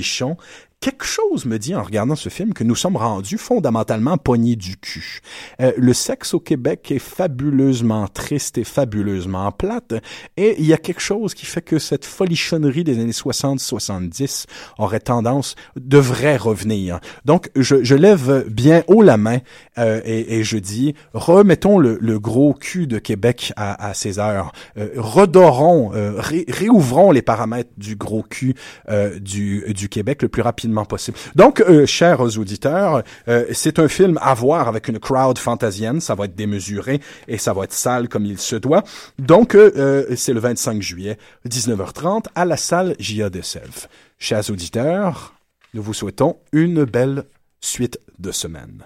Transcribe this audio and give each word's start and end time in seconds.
bichon, 0.00 0.36
quelque 0.80 1.04
chose 1.04 1.44
me 1.44 1.58
dit 1.58 1.74
en 1.74 1.82
regardant 1.82 2.16
ce 2.16 2.30
film 2.30 2.54
que 2.54 2.64
nous 2.64 2.74
sommes 2.74 2.96
rendus 2.96 3.36
fondamentalement 3.36 4.16
pognés 4.16 4.56
du 4.56 4.78
cul. 4.78 5.20
Euh, 5.60 5.72
le 5.76 5.92
sexe 5.92 6.32
au 6.32 6.40
Québec 6.40 6.90
est 6.90 6.98
fabuleusement 6.98 8.08
triste 8.08 8.56
et 8.56 8.64
fabuleusement 8.64 9.52
plate, 9.52 9.94
et 10.38 10.56
il 10.58 10.64
y 10.64 10.72
a 10.72 10.78
quelque 10.78 11.02
chose 11.02 11.34
qui 11.34 11.44
fait 11.44 11.60
que 11.60 11.78
cette 11.78 12.06
folichonnerie 12.06 12.82
des 12.82 12.98
années 12.98 13.10
60-70 13.10 14.46
aurait 14.78 15.00
tendance, 15.00 15.54
devrait 15.76 16.38
revenir. 16.38 17.00
Donc, 17.26 17.50
je, 17.56 17.84
je 17.84 17.94
lève 17.94 18.46
bien 18.48 18.82
haut 18.88 19.02
la 19.02 19.18
main 19.18 19.40
euh, 19.76 20.00
et, 20.04 20.38
et, 20.38 20.44
je 20.44 20.56
dis, 20.56 20.94
remettons 21.12 21.78
le, 21.78 21.98
le, 22.00 22.18
gros 22.18 22.54
cul 22.54 22.86
de 22.86 22.98
Québec 22.98 23.52
à, 23.56 23.88
à 23.88 23.92
ses 23.92 24.18
heures, 24.18 24.52
euh, 24.78 24.88
redorons, 24.96 25.92
euh, 25.94 26.14
ré, 26.16 26.46
réouvrons 26.48 27.10
les 27.10 27.22
paramètres 27.22 27.70
du 27.76 27.96
gros 27.96 28.22
cul 28.22 28.54
euh, 28.88 29.18
du, 29.18 29.64
du 29.74 29.88
Québec 29.88 30.22
le 30.22 30.28
plus 30.28 30.42
rapidement 30.42 30.69
possible. 30.86 31.18
Donc, 31.34 31.60
euh, 31.60 31.86
chers 31.86 32.20
auditeurs, 32.20 33.02
euh, 33.28 33.46
c'est 33.52 33.78
un 33.78 33.88
film 33.88 34.18
à 34.22 34.34
voir 34.34 34.68
avec 34.68 34.88
une 34.88 34.98
crowd 34.98 35.38
fantasienne. 35.38 36.00
Ça 36.00 36.14
va 36.14 36.24
être 36.26 36.34
démesuré 36.34 37.00
et 37.28 37.38
ça 37.38 37.52
va 37.52 37.64
être 37.64 37.72
sale 37.72 38.08
comme 38.08 38.26
il 38.26 38.38
se 38.38 38.56
doit. 38.56 38.82
Donc, 39.18 39.54
euh, 39.54 40.06
c'est 40.16 40.32
le 40.32 40.40
25 40.40 40.80
juillet, 40.82 41.18
19h30, 41.48 42.26
à 42.34 42.44
la 42.44 42.56
salle 42.56 42.94
J.A. 42.98 43.30
Self. 43.42 43.88
Chers 44.18 44.50
auditeurs, 44.50 45.34
nous 45.74 45.82
vous 45.82 45.94
souhaitons 45.94 46.36
une 46.52 46.84
belle 46.84 47.24
suite 47.60 47.98
de 48.18 48.32
semaine. 48.32 48.84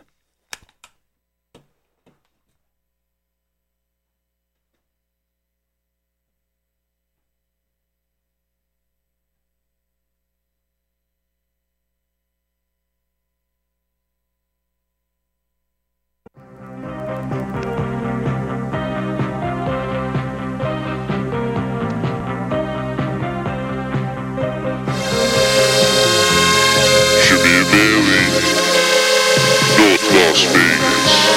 Las 30.34 30.46
Vegas. 30.46 31.28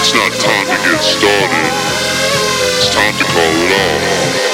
It's 0.00 0.12
not 0.12 0.32
time 0.32 0.66
to 0.66 0.90
get 0.90 1.00
started. 1.04 1.72
It's 2.78 2.88
time 2.92 3.16
to 3.16 3.24
call 3.24 3.52
it 3.54 3.72
off. 3.72 4.47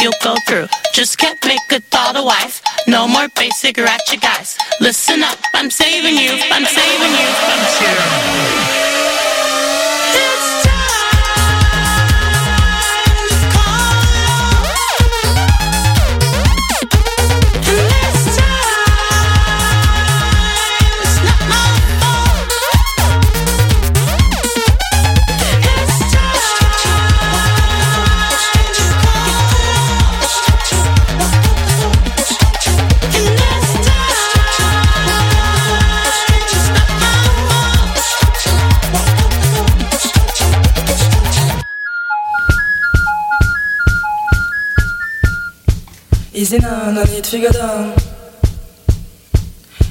you 0.00 0.10
go 0.22 0.34
through. 0.46 0.66
Just 0.92 1.18
can't 1.18 1.42
make 1.44 1.60
a 1.70 1.80
thought 1.80 2.14
wife. 2.24 2.62
No 2.86 3.06
more 3.08 3.28
Easy 46.52 46.60
now, 46.66 46.90
no 46.90 47.02
need 47.04 47.24
to 47.24 47.48
down. 47.48 47.94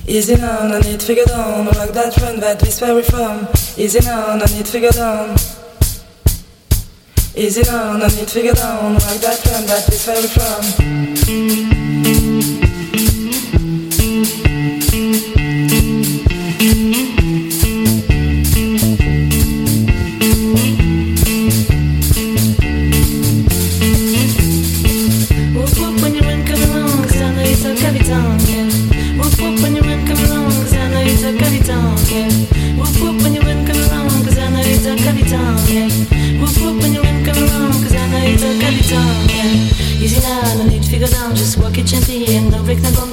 Easy 0.06 0.36
now, 0.36 0.68
no 0.68 0.80
need 0.80 1.00
to 1.00 1.26
down. 1.26 1.66
Like 1.66 1.92
that 1.94 2.14
friend 2.14 2.40
that 2.40 2.62
is 2.68 2.80
where 2.80 2.94
we 2.94 3.02
from. 3.02 3.48
Easy 3.78 4.00
now, 4.02 4.36
no 4.36 4.46
need 4.46 4.68
to 4.68 4.92
down. 4.92 5.36
Easy 7.36 7.64
now, 7.64 7.98
no 7.98 8.06
need 8.10 8.28
to 8.28 8.54
down. 8.54 8.94
Like 8.94 9.22
that 9.22 9.40
friend 9.40 9.68
that 9.70 9.90
is 9.90 10.06
where 10.06 10.22
we 10.22 10.28
from. 10.28 11.91
Привык 42.72 42.86
на 42.86 43.11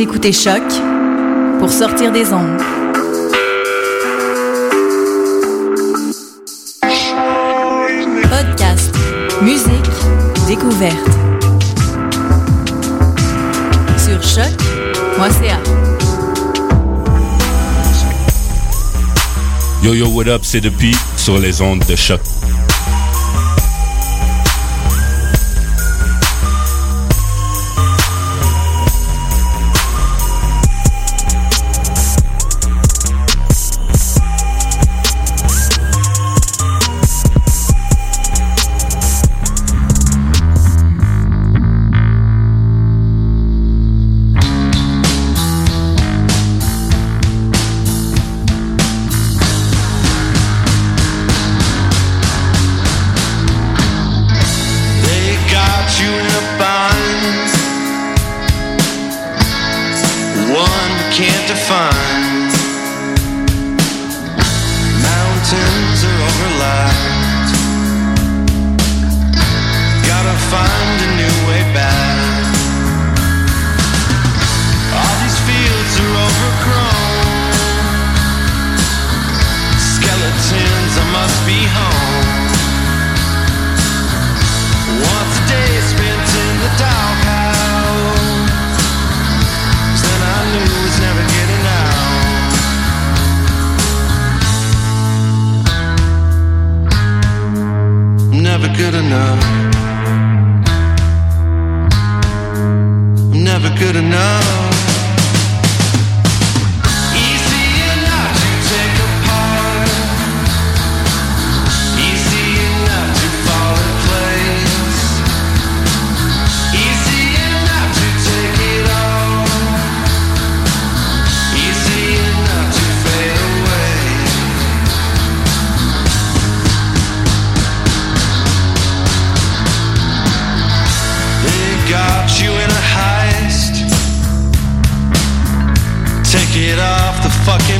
Écoutez 0.00 0.32
Choc 0.32 0.62
pour 1.58 1.70
sortir 1.70 2.12
des 2.12 2.32
ondes. 2.32 2.60
Podcast, 8.30 8.94
musique, 9.42 9.72
découverte. 10.46 10.94
Sur 13.98 14.22
choc.ca. 14.22 15.58
Yo 19.82 19.94
yo, 19.94 20.06
what 20.10 20.28
up, 20.28 20.42
c'est 20.44 20.60
depuis 20.60 20.94
sur 21.16 21.38
les 21.38 21.60
ondes 21.60 21.84
de 21.88 21.96
choc. 21.96 22.20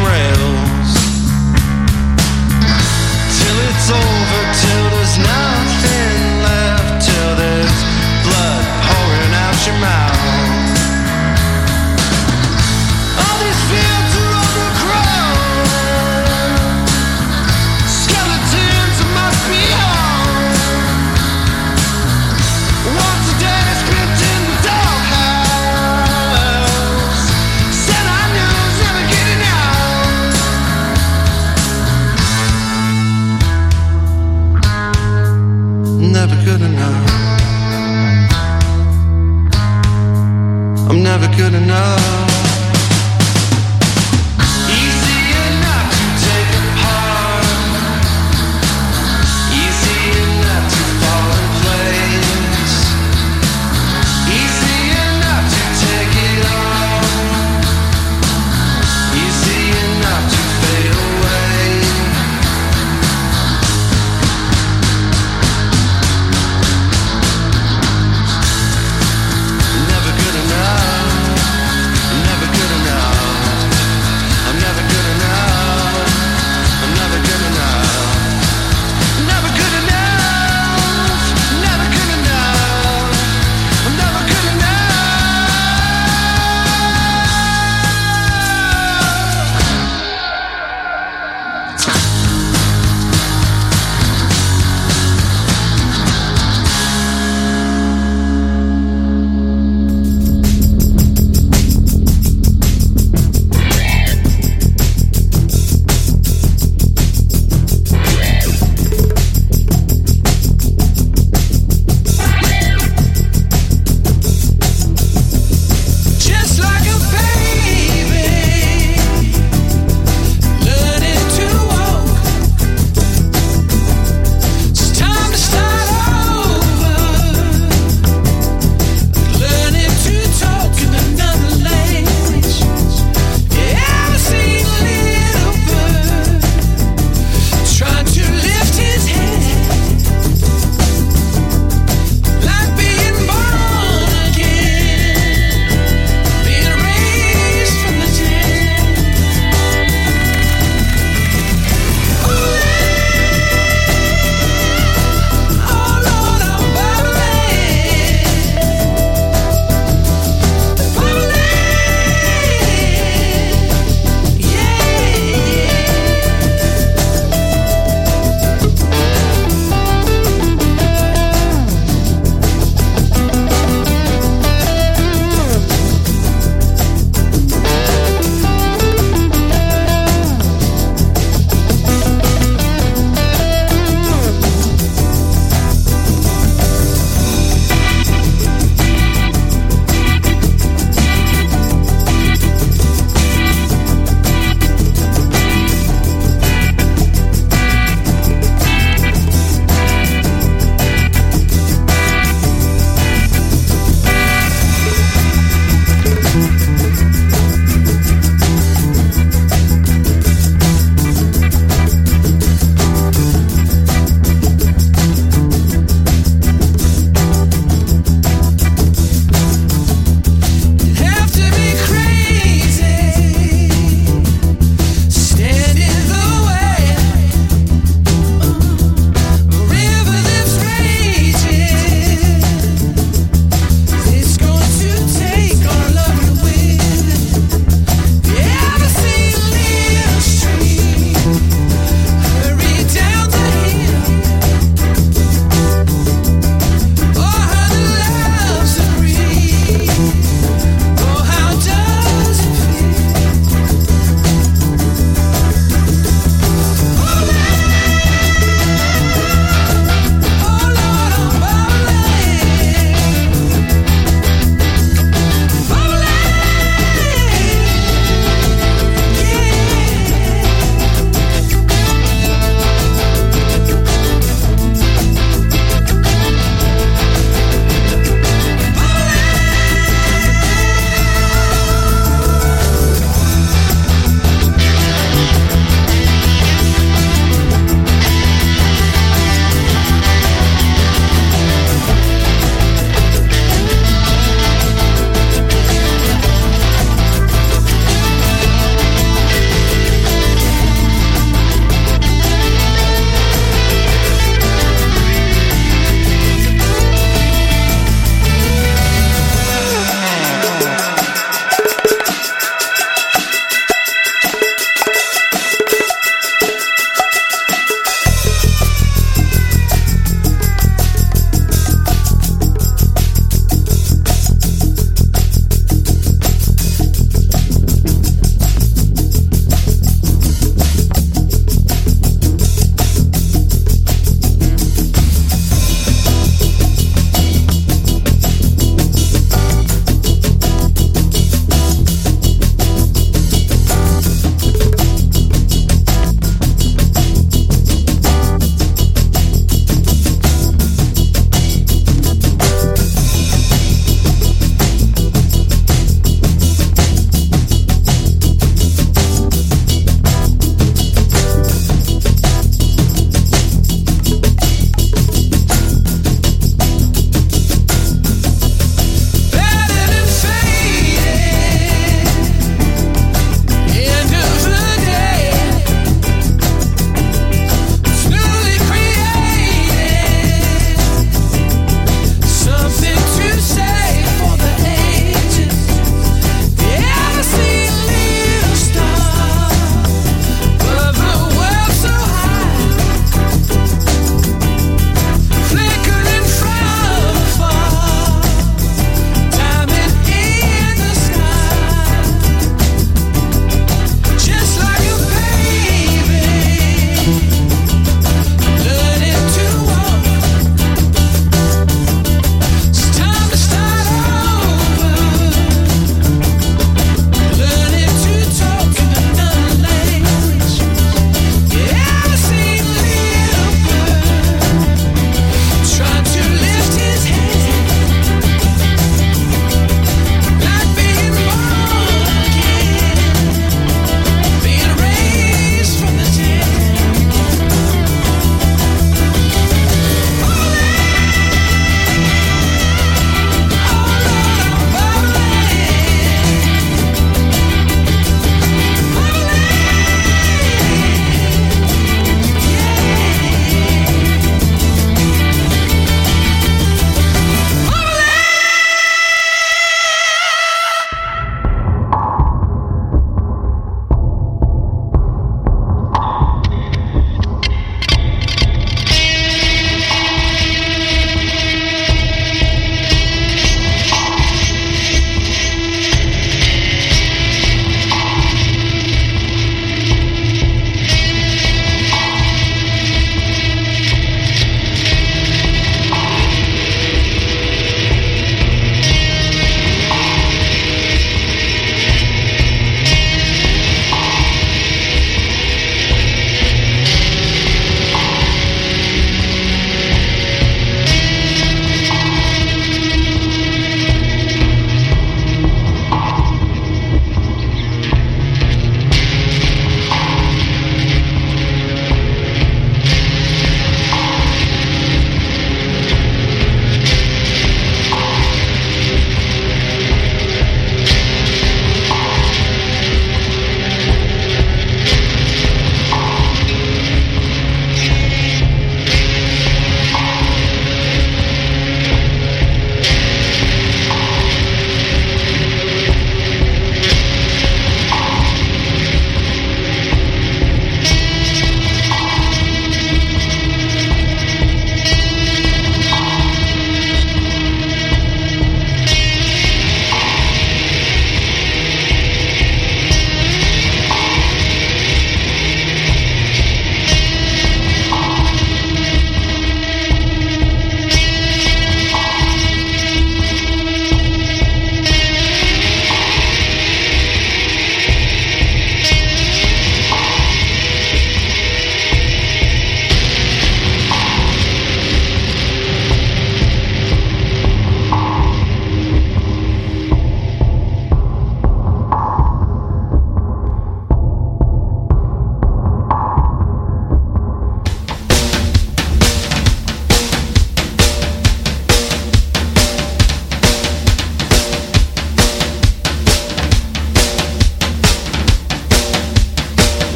Rail. 0.00 0.51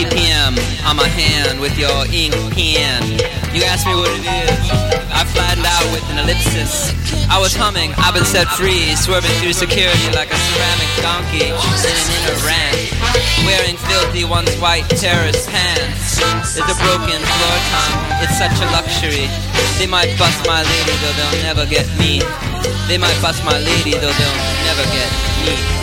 L-I-T-P-M 0.00 0.56
on 0.88 0.96
my 0.96 1.08
hand 1.12 1.60
with 1.60 1.76
your 1.76 1.92
ink 2.08 2.32
pen. 2.56 3.04
You 3.52 3.68
asked 3.68 3.84
me 3.84 3.92
what 3.92 4.08
it 4.16 4.24
is. 4.24 4.56
I 5.12 5.28
flattened 5.28 5.68
out 5.68 5.84
with 5.92 6.00
an 6.08 6.24
ellipsis. 6.24 6.88
I 7.28 7.36
was 7.36 7.52
humming, 7.52 7.92
I've 8.00 8.16
been 8.16 8.24
set 8.24 8.48
free, 8.56 8.96
swerving 8.96 9.28
through 9.44 9.52
security 9.52 10.08
like 10.16 10.32
a 10.32 10.40
ceramic 10.40 10.90
donkey 11.04 11.44
in 11.44 11.52
an 11.52 12.08
inner 12.16 12.38
ranch. 12.48 12.96
Wearing 13.44 13.76
filthy 13.76 14.24
once 14.24 14.48
white 14.56 14.88
terrorist 14.88 15.52
pants. 15.52 16.16
There's 16.16 16.64
a 16.64 16.78
broken 16.80 17.20
floor 17.20 17.56
time, 17.68 18.24
it's 18.24 18.40
such 18.40 18.56
a 18.56 18.68
luxury. 18.72 19.28
They 19.76 19.84
might 19.84 20.16
bust 20.16 20.40
my 20.48 20.64
lady, 20.64 20.96
though 21.04 21.12
they'll 21.12 21.44
never 21.44 21.68
get 21.68 21.84
me. 22.00 22.24
They 22.88 22.96
might 22.96 23.20
bust 23.20 23.44
my 23.44 23.60
lady, 23.60 24.00
though 24.00 24.16
they'll 24.16 24.40
never 24.64 24.84
get 24.96 25.10
me. 25.44 25.79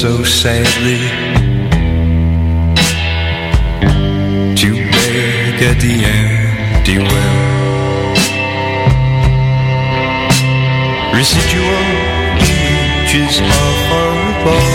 so 0.00 0.24
sadly. 0.24 0.96
To 4.56 4.70
beg 4.92 5.60
at 5.68 5.76
the 5.84 5.94
empty 6.16 6.96
well? 6.96 8.14
Residual 11.12 11.84
images 12.48 13.40
of 13.40 13.74
horrible 13.90 14.68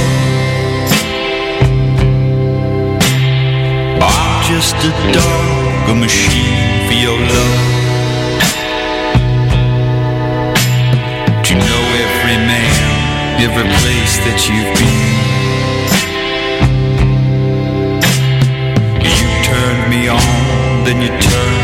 I'm 4.06 4.44
just 4.46 4.78
a 4.86 4.94
dog, 5.12 5.90
a 5.90 5.96
machine 5.96 6.86
for 6.86 6.98
your 7.06 7.20
love. 7.34 7.62
To 11.48 11.54
know 11.56 11.84
every 12.06 12.38
man, 12.46 13.42
every 13.42 13.68
place 13.82 14.18
that 14.26 14.38
you've 14.48 14.78
been. 14.78 15.15
then 20.96 21.12
you 21.14 21.20
turn 21.20 21.55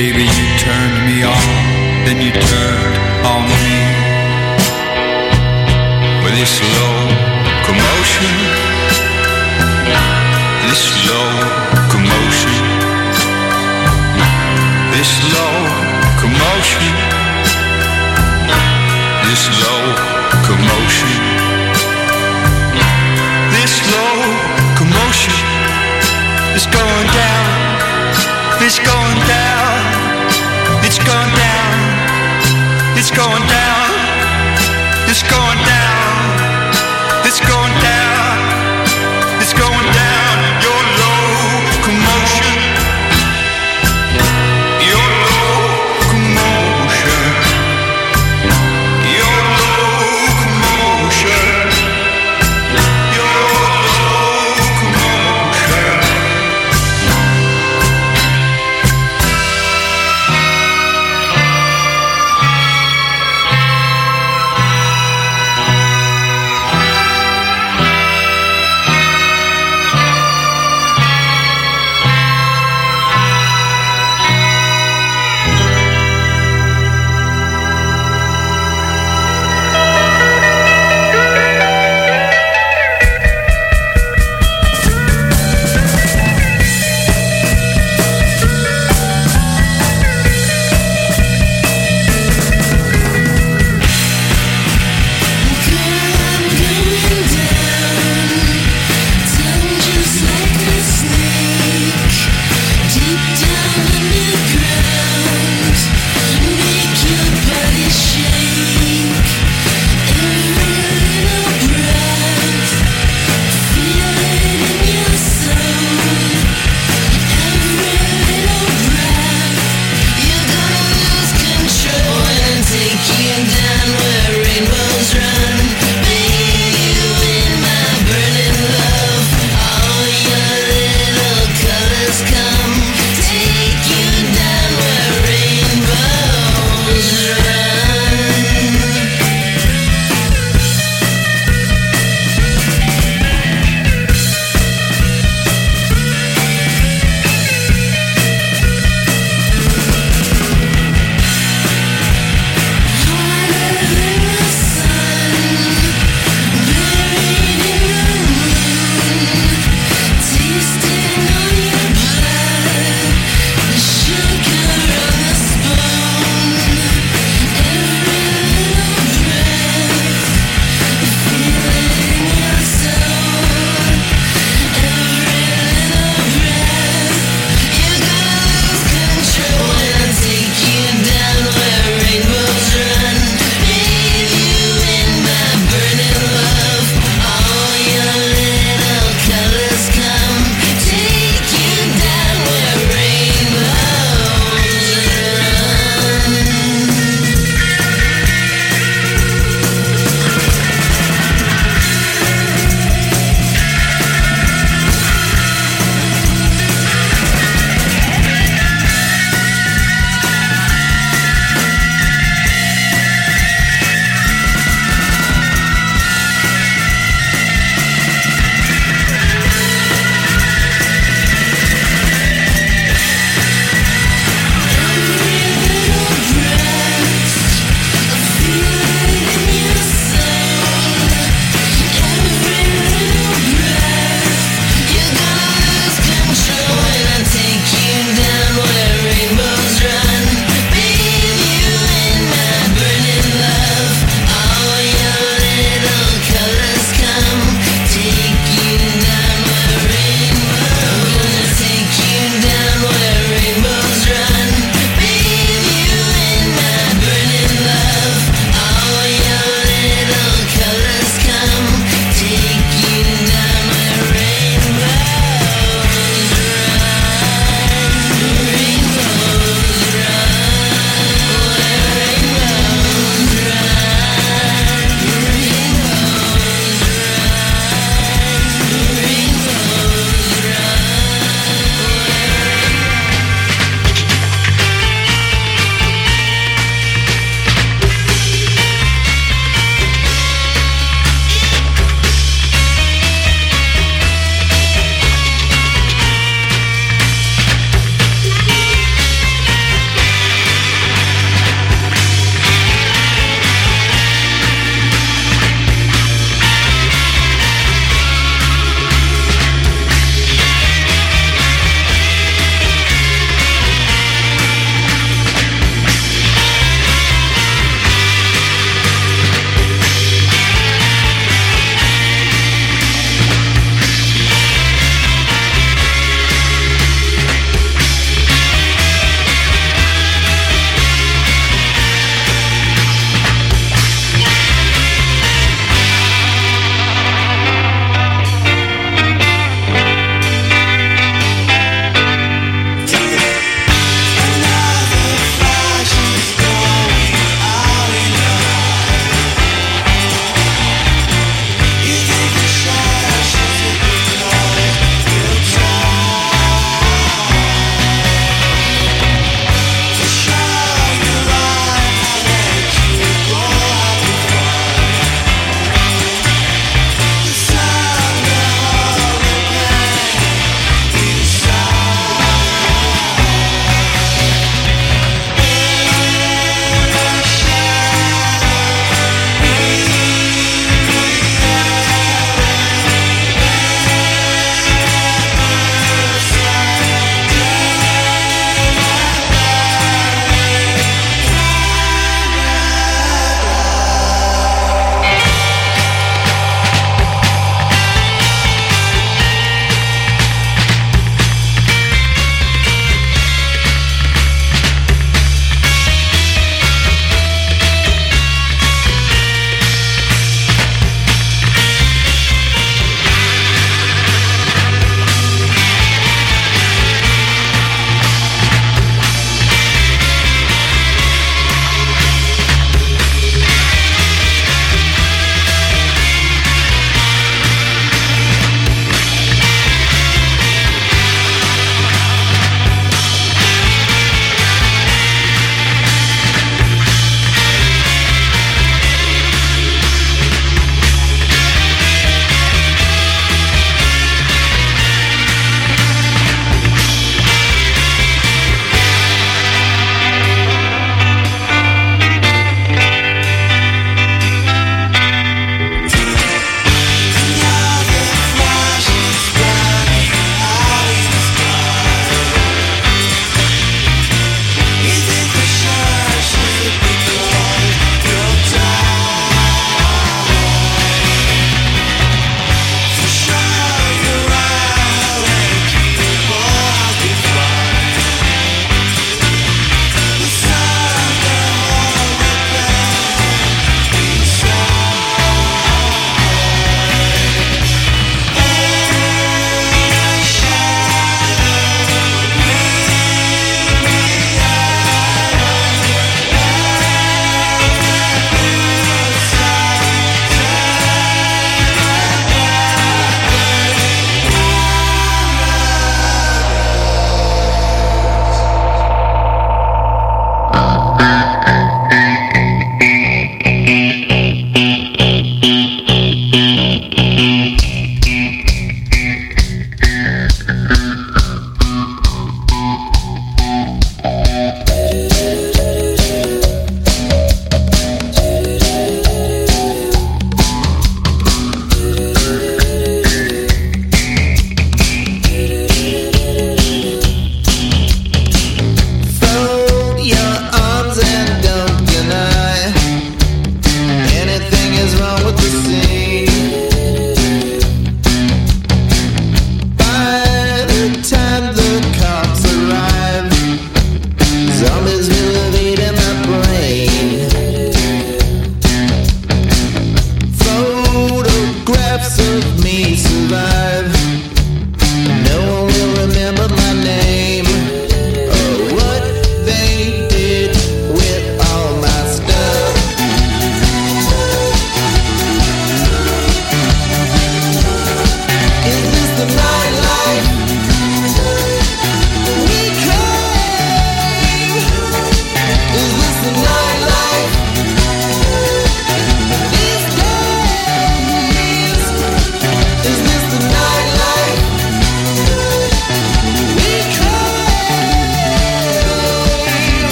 Baby, 0.00 0.22
you 0.24 0.48
turned 0.56 0.98
me 1.04 1.22
on, 1.24 1.46
then 2.06 2.22
you 2.24 2.32
turned 2.32 2.96
on 3.32 3.44
me. 3.44 3.80
With 6.24 6.34
this 6.40 6.56
low 6.72 6.96
commotion, 7.68 8.32
this 10.64 10.84
low 11.04 11.28
commotion, 11.92 12.64
this 14.96 15.12
low 15.36 15.56
commotion, 16.16 16.94
this 19.28 19.44
low 19.60 19.82
commotion, 20.48 21.20
this 23.52 23.74
low 23.92 24.16
commotion 24.80 25.36
is 26.56 26.64
going 26.72 27.08
down. 27.12 27.39